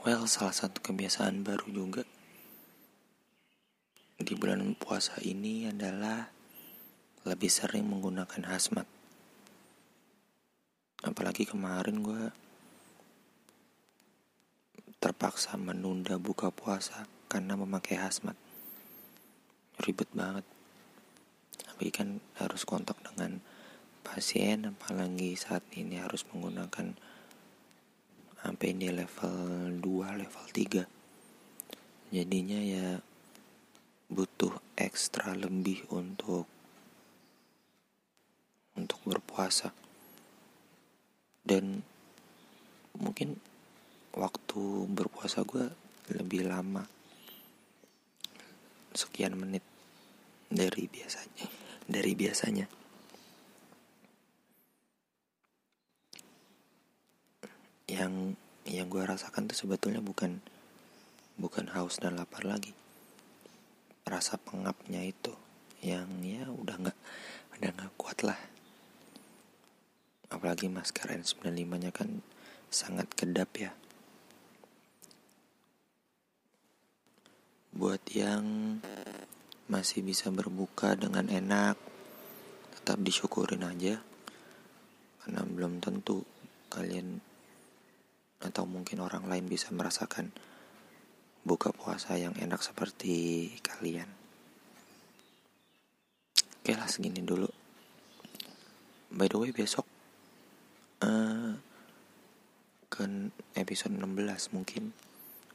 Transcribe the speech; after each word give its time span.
Well, 0.00 0.24
salah 0.24 0.56
satu 0.56 0.80
kebiasaan 0.80 1.44
baru 1.44 1.68
juga 1.68 2.08
di 4.16 4.32
bulan 4.32 4.72
puasa 4.72 5.20
ini 5.20 5.68
adalah 5.68 6.24
lebih 7.28 7.52
sering 7.52 7.84
menggunakan 7.84 8.48
hazmat. 8.48 8.88
Apalagi 11.04 11.44
kemarin 11.44 12.00
gue 12.00 12.32
terpaksa 15.04 15.60
menunda 15.60 16.16
buka 16.16 16.48
puasa 16.48 17.04
karena 17.28 17.60
memakai 17.60 18.00
hazmat. 18.00 18.40
Ribet 19.84 20.08
banget. 20.16 20.48
Tapi 21.60 21.92
kan 21.92 22.24
harus 22.40 22.64
kontak 22.64 22.96
dengan 23.04 23.44
pasien 24.00 24.64
apalagi 24.64 25.36
saat 25.36 25.60
ini 25.76 26.00
harus 26.00 26.24
menggunakan 26.32 26.96
sampai 28.40 28.72
di 28.72 28.88
level 28.88 29.78
2 29.78 30.20
level 30.20 30.46
3 30.52 31.00
jadinya 32.10 32.58
ya 32.58 32.98
butuh 34.10 34.50
ekstra 34.74 35.38
lebih 35.38 35.86
untuk 35.94 36.50
untuk 38.74 38.98
berpuasa. 39.06 39.70
Dan 41.46 41.86
mungkin 42.98 43.38
waktu 44.16 44.90
berpuasa 44.90 45.46
gue 45.46 45.70
lebih 46.10 46.50
lama. 46.50 46.82
Sekian 48.90 49.38
menit 49.38 49.62
dari 50.50 50.90
biasanya 50.90 51.46
dari 51.86 52.18
biasanya 52.18 52.66
yang 57.90 58.38
yang 58.70 58.86
gue 58.86 59.02
rasakan 59.02 59.50
tuh 59.50 59.58
sebetulnya 59.58 59.98
bukan 59.98 60.38
bukan 61.34 61.66
haus 61.74 61.98
dan 61.98 62.14
lapar 62.14 62.46
lagi. 62.46 62.70
Rasa 64.06 64.38
pengapnya 64.38 65.02
itu 65.02 65.34
yang 65.82 66.06
ya 66.22 66.46
udah 66.46 66.76
nggak 66.78 66.98
udah 67.58 67.70
nggak 67.74 67.92
kuat 67.98 68.22
lah. 68.22 68.38
Apalagi 70.30 70.70
masker 70.70 71.10
N95 71.10 71.72
nya 71.82 71.90
kan 71.90 72.22
sangat 72.70 73.10
kedap 73.18 73.50
ya. 73.58 73.74
Buat 77.74 78.06
yang 78.14 78.78
masih 79.66 80.06
bisa 80.06 80.30
berbuka 80.30 80.94
dengan 80.94 81.26
enak 81.26 81.74
tetap 82.78 83.02
disyukurin 83.02 83.66
aja. 83.66 83.98
Karena 85.24 85.42
belum 85.42 85.82
tentu 85.82 86.22
kalian 86.70 87.29
atau 88.40 88.64
mungkin 88.64 89.04
orang 89.04 89.28
lain 89.28 89.46
bisa 89.46 89.68
merasakan 89.72 90.32
buka 91.44 91.72
puasa 91.72 92.16
yang 92.16 92.36
enak 92.36 92.60
seperti 92.60 93.48
kalian. 93.60 94.08
Oke 96.60 96.76
lah 96.76 96.88
segini 96.88 97.24
dulu. 97.24 97.48
By 99.12 99.28
the 99.28 99.36
way 99.40 99.52
besok 99.52 99.84
uh, 101.04 101.56
ke 102.88 103.02
episode 103.56 103.96
16 103.96 104.56
mungkin 104.56 104.92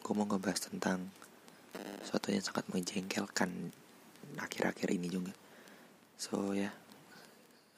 gue 0.00 0.12
mau 0.16 0.26
ngebahas 0.28 0.68
tentang 0.72 1.12
sesuatu 2.00 2.32
yang 2.32 2.42
sangat 2.42 2.66
menjengkelkan 2.72 3.70
akhir-akhir 4.40 4.88
ini 4.90 5.06
juga. 5.06 5.32
So 6.16 6.56
ya 6.56 6.72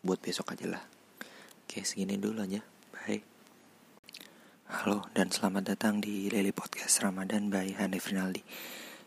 buat 0.00 0.22
besok 0.22 0.54
aja 0.54 0.78
lah. 0.78 0.84
Oke 1.66 1.82
segini 1.84 2.16
dulu 2.16 2.40
aja. 2.40 2.64
Halo 4.82 5.06
dan 5.14 5.30
selamat 5.30 5.62
datang 5.62 6.02
di 6.02 6.26
Daily 6.26 6.50
Podcast 6.50 7.06
Ramadan 7.06 7.54
by 7.54 7.70
Hanif 7.78 8.10
Rinaldi. 8.10 8.42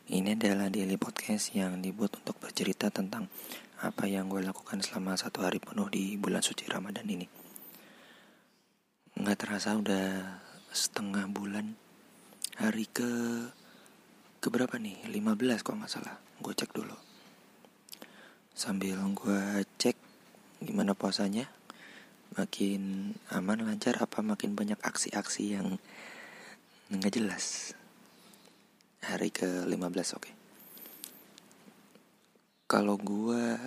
Ini 0.08 0.40
adalah 0.40 0.72
Daily 0.72 0.96
Podcast 0.96 1.52
yang 1.52 1.84
dibuat 1.84 2.16
untuk 2.16 2.40
bercerita 2.40 2.88
tentang 2.88 3.28
apa 3.84 4.08
yang 4.08 4.32
gue 4.32 4.40
lakukan 4.40 4.80
selama 4.80 5.20
satu 5.20 5.44
hari 5.44 5.60
penuh 5.60 5.92
di 5.92 6.16
bulan 6.16 6.40
suci 6.40 6.64
Ramadan 6.72 7.04
ini. 7.12 7.28
Nggak 9.20 9.36
terasa 9.36 9.76
udah 9.76 10.40
setengah 10.72 11.28
bulan 11.28 11.76
Hari 12.56 12.88
ke 12.96 13.12
ke 14.40 14.48
berapa 14.48 14.80
nih? 14.80 15.12
15 15.12 15.60
kok 15.60 15.76
nggak 15.76 15.92
salah 15.92 16.16
Gue 16.40 16.56
cek 16.56 16.72
dulu. 16.72 16.96
Sambil 18.56 18.96
gue 18.96 19.68
cek 19.76 20.00
gimana 20.64 20.96
puasanya 20.96 21.52
makin 22.36 23.16
aman 23.32 23.64
lancar 23.64 23.96
apa 24.04 24.20
makin 24.20 24.60
banyak 24.60 24.76
aksi-aksi 24.84 25.56
yang 25.56 25.80
nggak 26.92 27.16
jelas? 27.16 27.72
Hari 29.08 29.32
ke 29.32 29.64
15 29.64 29.72
oke. 29.72 30.04
Okay. 30.20 30.36
kalau 32.66 32.98
gua 32.98 33.62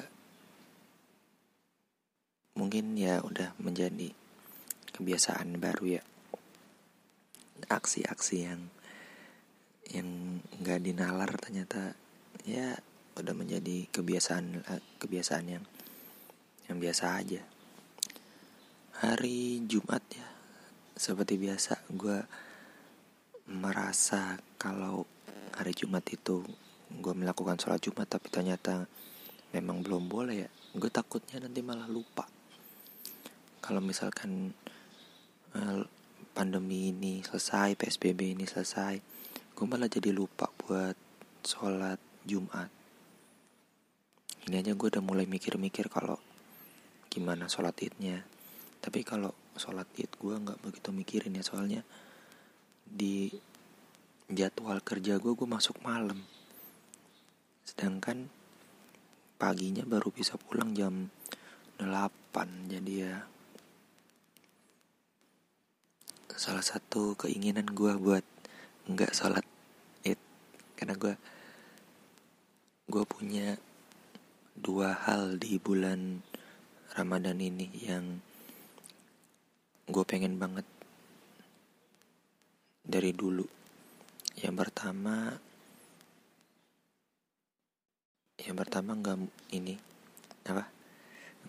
mungkin 2.58 2.98
ya 2.98 3.22
udah 3.24 3.54
menjadi 3.62 4.12
kebiasaan 4.92 5.56
baru 5.56 6.00
ya. 6.00 6.02
Aksi-aksi 7.72 8.36
yang 8.44 8.60
yang 9.88 10.08
nggak 10.60 10.84
dinalar 10.84 11.32
ternyata 11.40 11.96
ya 12.44 12.76
udah 13.16 13.34
menjadi 13.34 13.88
kebiasaan 13.88 14.60
kebiasaan 15.00 15.46
yang 15.48 15.64
yang 16.68 16.76
biasa 16.76 17.16
aja 17.18 17.40
hari 19.08 19.64
Jumat 19.64 20.04
ya. 20.12 20.28
Seperti 20.92 21.40
biasa 21.40 21.80
gue 21.88 22.20
merasa 23.48 24.36
kalau 24.60 25.08
hari 25.56 25.72
Jumat 25.72 26.04
itu 26.12 26.44
gue 26.92 27.14
melakukan 27.16 27.56
sholat 27.56 27.80
Jumat 27.80 28.04
tapi 28.04 28.28
ternyata 28.28 28.84
memang 29.56 29.80
belum 29.80 30.12
boleh 30.12 30.44
ya. 30.44 30.50
Gue 30.76 30.92
takutnya 30.92 31.40
nanti 31.40 31.64
malah 31.64 31.88
lupa. 31.88 32.28
Kalau 33.64 33.80
misalkan 33.80 34.52
uh, 35.56 35.80
pandemi 36.36 36.92
ini 36.92 37.24
selesai 37.24 37.80
PSBB 37.80 38.36
ini 38.36 38.44
selesai 38.44 39.00
gue 39.56 39.64
malah 39.64 39.88
jadi 39.88 40.12
lupa 40.12 40.52
buat 40.60 40.96
sholat 41.48 41.96
Jumat. 42.28 42.68
Ini 44.44 44.60
aja 44.60 44.76
gue 44.76 44.88
udah 44.92 45.00
mulai 45.00 45.24
mikir-mikir 45.24 45.88
kalau 45.88 46.20
gimana 47.08 47.48
sholat 47.48 47.72
idnya 47.80 48.36
tapi 48.78 49.02
kalau 49.02 49.34
sholat 49.58 49.90
id 49.98 50.10
gue 50.16 50.34
nggak 50.38 50.62
begitu 50.62 50.94
mikirin 50.94 51.34
ya 51.34 51.42
soalnya 51.42 51.82
di 52.86 53.28
jadwal 54.30 54.78
kerja 54.84 55.18
gue 55.18 55.32
gue 55.34 55.48
masuk 55.48 55.80
malam. 55.82 56.20
Sedangkan 57.66 58.30
paginya 59.36 59.82
baru 59.86 60.14
bisa 60.14 60.38
pulang 60.38 60.72
jam 60.76 61.10
8 61.80 62.70
jadi 62.70 62.92
ya 62.94 63.16
salah 66.38 66.62
satu 66.62 67.18
keinginan 67.18 67.66
gue 67.66 67.98
buat 67.98 68.22
nggak 68.86 69.10
sholat 69.10 69.42
id. 70.06 70.20
Karena 70.78 70.94
gue 70.94 71.14
gue 72.88 73.04
punya 73.04 73.58
dua 74.54 74.96
hal 75.06 75.36
di 75.36 75.60
bulan 75.60 76.24
Ramadan 76.96 77.38
ini 77.42 77.68
yang 77.84 78.24
gue 79.88 80.04
pengen 80.04 80.36
banget 80.36 80.68
dari 82.84 83.16
dulu. 83.16 83.44
Yang 84.36 84.54
pertama 84.60 85.32
yang 88.38 88.56
pertama 88.56 88.92
nggak 88.92 89.16
ini 89.56 89.80
apa? 90.44 90.68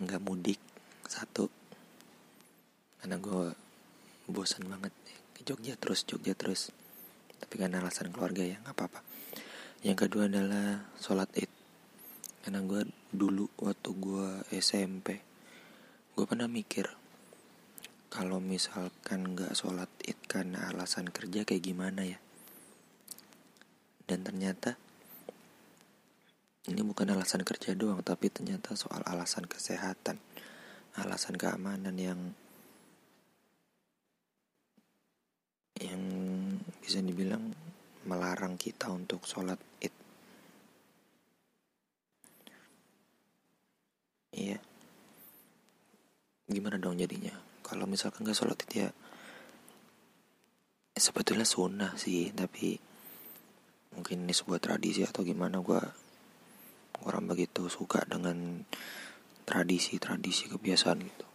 Nggak 0.00 0.20
mudik 0.24 0.60
satu. 1.04 1.52
Karena 3.00 3.20
gue 3.20 3.52
bosan 4.28 4.68
banget 4.72 4.92
ke 5.36 5.44
Jogja 5.44 5.76
terus 5.76 6.08
Jogja 6.08 6.32
terus. 6.32 6.72
Tapi 7.40 7.60
karena 7.60 7.84
alasan 7.84 8.08
keluarga 8.08 8.40
ya 8.40 8.56
nggak 8.64 8.72
apa-apa. 8.72 9.00
Yang 9.84 10.08
kedua 10.08 10.32
adalah 10.32 10.80
sholat 10.96 11.28
id. 11.36 11.52
Karena 12.40 12.64
gue 12.64 12.88
dulu 13.12 13.52
waktu 13.60 13.90
gue 14.00 14.28
SMP 14.56 15.20
gue 16.10 16.28
pernah 16.28 16.52
mikir 16.52 16.99
kalau 18.10 18.42
misalkan 18.42 19.38
nggak 19.38 19.54
sholat 19.54 19.86
id 20.02 20.18
karena 20.26 20.66
alasan 20.66 21.14
kerja 21.14 21.46
kayak 21.46 21.62
gimana 21.62 22.02
ya? 22.02 22.18
Dan 24.10 24.26
ternyata 24.26 24.74
ini 26.66 26.82
bukan 26.82 27.14
alasan 27.14 27.46
kerja 27.46 27.78
doang 27.78 28.02
tapi 28.02 28.26
ternyata 28.26 28.74
soal 28.74 29.00
alasan 29.06 29.46
kesehatan 29.46 30.18
alasan 30.98 31.38
keamanan 31.38 31.94
yang 31.94 32.20
yang 35.78 36.02
bisa 36.82 36.98
dibilang 37.00 37.54
melarang 38.04 38.58
kita 38.58 38.90
untuk 38.90 39.22
sholat 39.22 39.56
id. 39.80 39.94
Iya. 44.34 44.58
Gimana 46.50 46.76
dong 46.76 46.98
jadinya 46.98 47.49
kalau 47.70 47.86
misalkan 47.86 48.26
gak 48.26 48.34
sholat 48.34 48.58
itu 48.66 48.82
ya 48.82 48.90
sebetulnya 50.98 51.46
sunnah 51.46 51.94
sih 51.94 52.34
tapi 52.34 52.74
mungkin 53.94 54.26
ini 54.26 54.34
sebuah 54.34 54.58
tradisi 54.58 55.06
atau 55.06 55.22
gimana 55.22 55.62
gue 55.62 55.78
orang 57.06 57.30
begitu 57.30 57.70
suka 57.70 58.02
dengan 58.10 58.66
tradisi-tradisi 59.46 60.50
kebiasaan 60.50 60.98
gitu 60.98 61.29